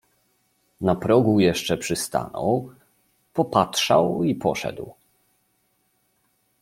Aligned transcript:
Na 0.81 0.95
progu 0.95 1.39
jeszcze 1.39 1.77
przystanął, 1.77 2.71
popatrzał 3.33 4.23
i 4.23 4.35
poszedł. 4.35 4.93